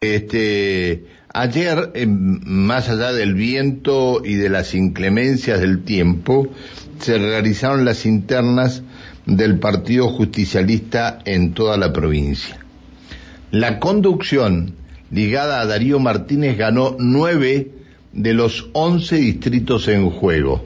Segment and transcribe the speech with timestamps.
[0.00, 6.46] Este, ayer, más allá del viento y de las inclemencias del tiempo,
[7.00, 8.84] se realizaron las internas
[9.26, 12.58] del Partido Justicialista en toda la provincia.
[13.50, 14.76] La conducción
[15.10, 17.72] ligada a Darío Martínez ganó nueve
[18.12, 20.64] de los once distritos en juego.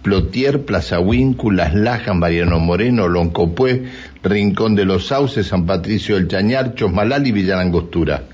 [0.00, 3.84] Plotier, Plaza Las Lajas, Mariano Moreno, Loncopué,
[4.22, 8.28] Rincón de los Sauces, San Patricio del Chañar, Chosmalal y Villarangostura.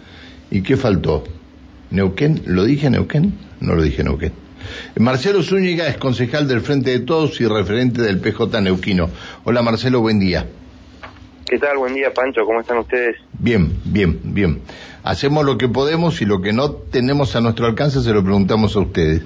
[0.52, 1.24] ¿Y qué faltó?
[1.90, 2.42] ¿Neuquén?
[2.44, 3.32] ¿Lo dije Neuquén?
[3.60, 4.32] No lo dije Neuquén.
[4.98, 9.08] Marcelo Zúñiga es concejal del Frente de Todos y referente del PJ Neuquino.
[9.44, 10.46] Hola Marcelo, buen día.
[11.46, 11.78] ¿Qué tal?
[11.78, 12.44] Buen día, Pancho.
[12.44, 13.16] ¿Cómo están ustedes?
[13.38, 14.60] Bien, bien, bien.
[15.02, 18.76] Hacemos lo que podemos y lo que no tenemos a nuestro alcance se lo preguntamos
[18.76, 19.22] a ustedes.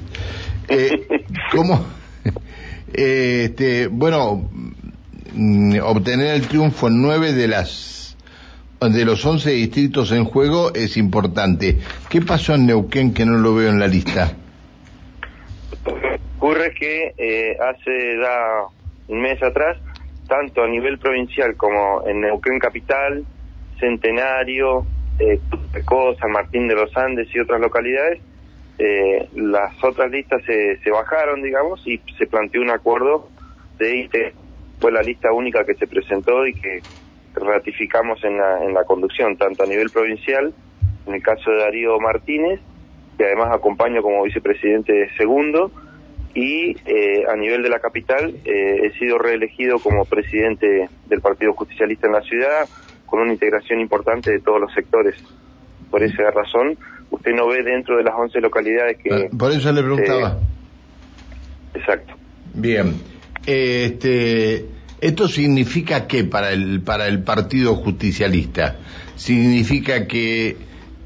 [0.68, 1.08] Eh,
[1.52, 1.84] ¿Cómo?
[2.98, 4.48] Eh, este, bueno,
[5.34, 8.05] mm, obtener el triunfo en nueve de las
[8.80, 11.78] de los 11 distritos en juego es importante.
[12.10, 14.36] ¿Qué pasó en Neuquén que no lo veo en la lista?
[16.36, 18.66] Ocurre que eh, hace ya
[19.08, 19.78] un mes atrás,
[20.28, 23.24] tanto a nivel provincial como en Neuquén Capital,
[23.80, 24.86] Centenario,
[25.18, 25.40] eh,
[26.20, 28.20] San Martín de los Andes y otras localidades,
[28.78, 33.28] eh, las otras listas se, se bajaron, digamos, y se planteó un acuerdo
[33.78, 34.34] de este
[34.80, 36.82] fue la lista única que se presentó y que
[37.36, 40.52] ratificamos en la, en la conducción, tanto a nivel provincial,
[41.06, 42.60] en el caso de Darío Martínez,
[43.16, 45.70] que además acompaño como vicepresidente segundo,
[46.34, 51.54] y eh, a nivel de la capital eh, he sido reelegido como presidente del Partido
[51.54, 52.68] Justicialista en la ciudad,
[53.06, 55.14] con una integración importante de todos los sectores.
[55.90, 56.76] Por esa razón,
[57.10, 59.14] usted no ve dentro de las 11 localidades que...
[59.14, 60.38] Ah, por eso le preguntaba.
[61.74, 62.14] exacto.
[62.52, 63.00] Bien.
[63.46, 64.64] Este,
[65.00, 68.76] ¿Esto significa qué para el, para el Partido Justicialista?
[69.14, 70.56] ¿Significa que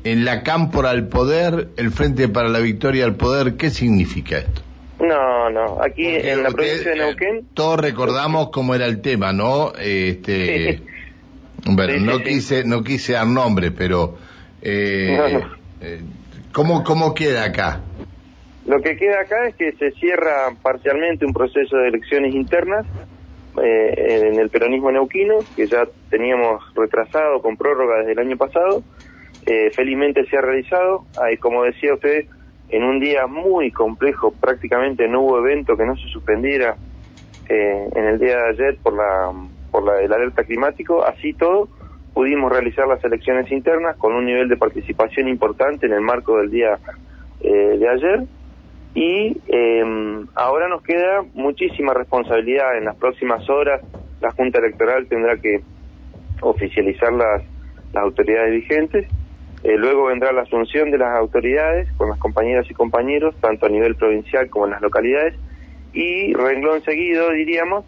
[0.05, 4.63] en la cámpora al poder, el Frente para la Victoria al poder, qué significa esto?
[5.01, 7.47] No, no, aquí en la provincia de eh, Neuquén...
[7.55, 9.73] todos recordamos cómo era el tema, ¿no?
[9.75, 10.83] Este,
[11.65, 14.19] bueno, no quise no quise dar nombres, pero...
[14.63, 15.41] Eh,
[15.81, 16.01] eh,
[16.53, 17.81] ¿cómo, ¿Cómo queda acá?
[18.67, 22.85] Lo que queda acá es que se cierra parcialmente un proceso de elecciones internas
[23.63, 28.83] eh, en el peronismo neuquino, que ya teníamos retrasado con prórroga desde el año pasado.
[29.47, 31.05] Eh, felizmente se ha realizado.
[31.23, 32.27] Hay, como decía usted,
[32.69, 36.77] en un día muy complejo, prácticamente no hubo evento que no se suspendiera
[37.49, 39.33] eh, en el día de ayer por la
[39.71, 41.05] por la, el alerta climático.
[41.05, 41.69] Así todo,
[42.13, 46.51] pudimos realizar las elecciones internas con un nivel de participación importante en el marco del
[46.51, 46.79] día
[47.41, 48.27] de ayer
[48.95, 52.77] y eh, ahora nos queda muchísima responsabilidad.
[52.77, 53.81] En las próximas horas
[54.21, 55.61] la Junta Electoral tendrá que
[56.41, 57.43] oficializar las,
[57.93, 59.07] las autoridades vigentes.
[59.63, 63.69] Eh, luego vendrá la asunción de las autoridades con las compañeras y compañeros, tanto a
[63.69, 65.35] nivel provincial como en las localidades.
[65.93, 67.85] Y renglón seguido, diríamos,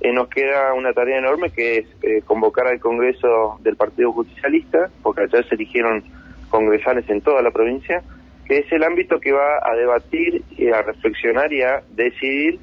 [0.00, 4.88] eh, nos queda una tarea enorme que es eh, convocar al Congreso del Partido Justicialista,
[5.02, 6.02] porque ayer se eligieron
[6.48, 8.02] congresales en toda la provincia,
[8.50, 12.58] que es el ámbito que va a debatir y a reflexionar y a decidir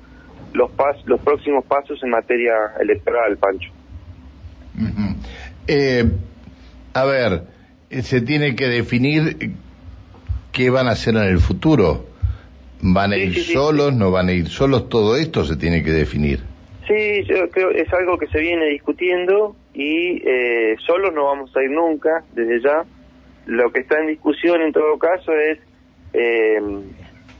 [0.51, 3.71] los, pas los próximos pasos en materia electoral, Pancho.
[5.65, 6.03] eh,
[6.93, 7.43] a ver,
[7.89, 9.53] eh, se tiene que definir
[10.51, 12.05] qué van a hacer en el futuro.
[12.81, 13.95] ¿Van a ir solos?
[13.95, 14.89] ¿No van a ir solos?
[14.89, 16.41] Todo esto se tiene que definir.
[16.85, 21.63] Sí, yo creo es algo que se viene discutiendo y eh, solos no vamos a
[21.63, 22.83] ir nunca, desde ya.
[23.45, 25.59] Lo que está en discusión en todo caso es
[26.13, 26.61] eh,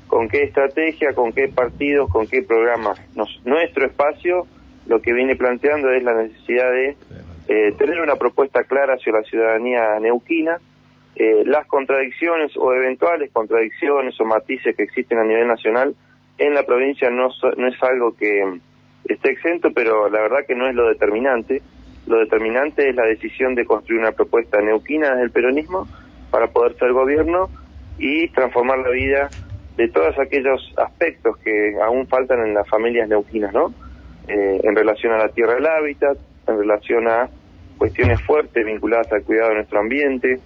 [0.08, 3.00] con qué estrategia, con qué partidos, con qué programas.
[3.46, 4.48] nuestro espacio
[4.88, 6.96] lo que viene planteando es la necesidad de
[7.50, 10.60] eh, tener una propuesta clara hacia la ciudadanía neuquina,
[11.16, 15.96] eh, las contradicciones o eventuales contradicciones o matices que existen a nivel nacional
[16.38, 18.60] en la provincia no, no es algo que
[19.06, 21.62] esté exento, pero la verdad que no es lo determinante.
[22.06, 25.88] Lo determinante es la decisión de construir una propuesta neuquina desde el peronismo
[26.32, 27.50] para poder ser gobierno
[27.98, 29.30] y transformar la vida
[29.78, 33.74] de todos aquellos aspectos que aún faltan en las familias neuquinas, ¿no?
[34.28, 36.18] Eh, en relación a la tierra del hábitat,
[36.48, 37.30] en relación a
[37.78, 40.40] cuestiones fuertes vinculadas al cuidado de nuestro ambiente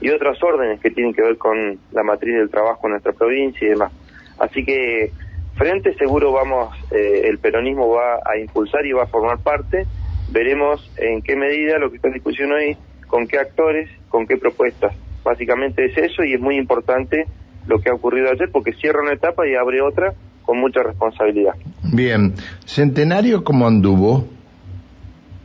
[0.00, 3.66] y otras órdenes que tienen que ver con la matriz del trabajo en nuestra provincia
[3.66, 3.92] y demás.
[4.38, 5.12] Así que
[5.56, 9.86] frente seguro vamos, eh, el peronismo va a impulsar y va a formar parte.
[10.30, 12.76] Veremos en qué medida lo que está en discusión hoy,
[13.06, 14.94] con qué actores, con qué propuestas.
[15.24, 17.26] Básicamente es eso y es muy importante
[17.66, 20.14] lo que ha ocurrido ayer porque cierra una etapa y abre otra
[20.44, 21.54] con mucha responsabilidad.
[21.92, 22.34] Bien,
[22.64, 24.26] Centenario, ¿cómo anduvo?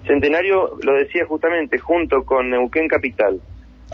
[0.07, 3.39] Centenario, lo decía justamente, junto con Neuquén Capital,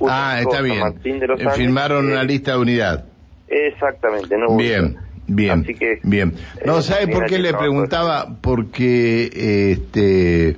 [0.07, 0.81] ah, está bien.
[1.03, 3.05] Eh, firmaron una lista de unidad.
[3.47, 4.97] Exactamente, no Bien.
[5.27, 5.65] Bien,
[6.03, 6.33] bien.
[6.65, 8.35] No, eh, ¿sabe por qué le preguntaba?
[8.41, 10.57] Porque este,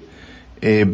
[0.65, 0.85] eh,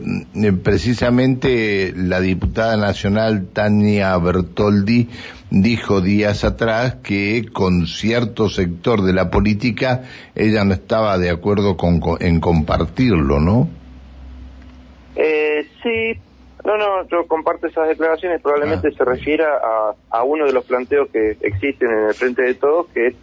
[0.63, 5.09] precisamente la diputada nacional Tania Bertoldi
[5.51, 11.77] dijo días atrás que con cierto sector de la política ella no estaba de acuerdo
[11.77, 13.69] con, en compartirlo, ¿no?
[15.15, 16.19] Eh, sí,
[16.65, 18.97] no, no, yo comparto esas declaraciones, probablemente ah.
[18.97, 22.87] se refiera a, a uno de los planteos que existen en el frente de todos,
[22.87, 23.15] que es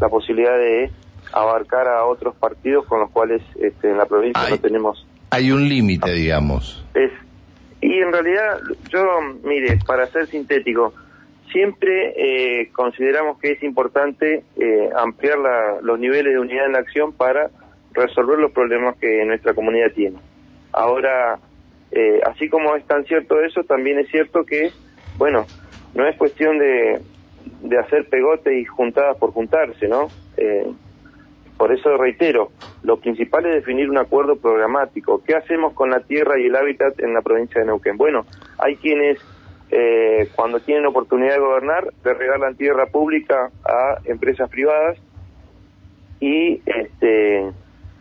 [0.00, 0.90] la posibilidad de
[1.32, 5.06] abarcar a otros partidos con los cuales este, en la provincia no tenemos.
[5.34, 6.86] Hay un límite, digamos.
[6.94, 7.10] Es,
[7.80, 9.04] y en realidad, yo,
[9.42, 10.94] mire, para ser sintético,
[11.50, 15.38] siempre eh, consideramos que es importante eh, ampliar
[15.82, 17.50] los niveles de unidad en la acción para
[17.94, 20.18] resolver los problemas que nuestra comunidad tiene.
[20.72, 21.40] Ahora,
[21.90, 24.70] eh, así como es tan cierto eso, también es cierto que,
[25.16, 25.46] bueno,
[25.96, 27.00] no es cuestión de,
[27.60, 30.06] de hacer pegote y juntadas por juntarse, ¿no?
[31.56, 32.50] Por eso reitero,
[32.82, 35.22] lo principal es definir un acuerdo programático.
[35.24, 37.96] ¿Qué hacemos con la tierra y el hábitat en la provincia de Neuquén?
[37.96, 38.26] Bueno,
[38.58, 39.18] hay quienes
[39.70, 44.98] eh, cuando tienen oportunidad de gobernar le regalan tierra pública a empresas privadas
[46.20, 47.50] y este,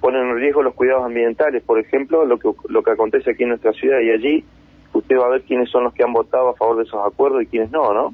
[0.02, 3.50] ponen en riesgo los cuidados ambientales, por ejemplo, lo que, lo que acontece aquí en
[3.50, 4.46] nuestra ciudad y allí
[4.94, 7.44] usted va a ver quiénes son los que han votado a favor de esos acuerdos
[7.44, 8.14] y quiénes no, ¿no?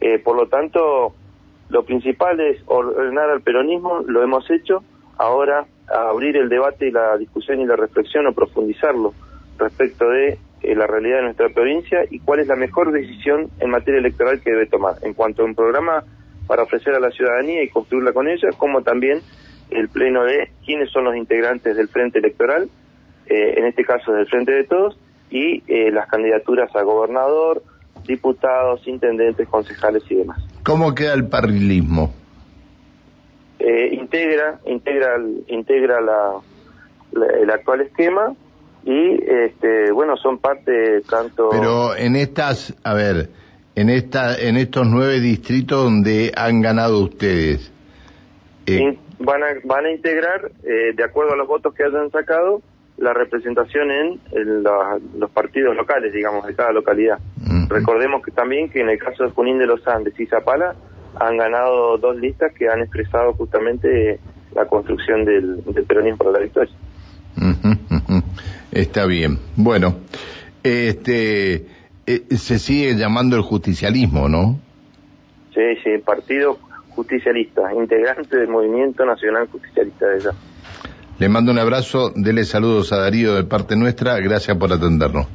[0.00, 1.14] Eh, por lo tanto,
[1.68, 4.84] lo principal es ordenar al peronismo, lo hemos hecho,
[5.18, 9.14] ahora abrir el debate y la discusión y la reflexión o profundizarlo
[9.58, 13.70] respecto de eh, la realidad de nuestra provincia y cuál es la mejor decisión en
[13.70, 16.04] materia electoral que debe tomar, en cuanto a un programa
[16.46, 19.20] para ofrecer a la ciudadanía y construirla con ella, como también
[19.70, 22.68] el pleno de quiénes son los integrantes del Frente Electoral,
[23.26, 24.98] eh, en este caso del Frente de Todos,
[25.28, 25.60] y
[25.90, 27.60] las candidaturas a gobernador,
[28.06, 30.45] diputados, intendentes, concejales y demás.
[30.66, 32.12] ¿Cómo queda el parrilismo?
[33.60, 35.16] Eh, integra, integra,
[35.46, 36.40] integra la,
[37.40, 38.34] el actual esquema
[38.84, 41.50] y, este, bueno, son parte tanto.
[41.52, 43.28] Pero en estas, a ver,
[43.76, 47.72] en esta, en estos nueve distritos donde han ganado ustedes.
[48.66, 52.60] Eh, van a, van a integrar, eh, de acuerdo a los votos que hayan sacado,
[52.98, 57.18] la representación en, los partidos locales, digamos, de cada localidad.
[57.68, 60.74] Recordemos que también que en el caso de Junín de los Andes y Zapala
[61.18, 64.20] han ganado dos listas que han expresado justamente
[64.54, 66.72] la construcción del, peronismo para la victoria.
[68.72, 69.38] Está bien.
[69.56, 69.96] Bueno,
[70.62, 71.66] este
[72.06, 74.58] eh, se sigue llamando el justicialismo, ¿no?
[75.54, 76.58] Sí, sí, Partido
[76.90, 80.30] Justicialista, integrante del Movimiento Nacional Justicialista de allá.
[81.18, 85.26] Le mando un abrazo, dele saludos a Darío de parte nuestra, gracias por atendernos.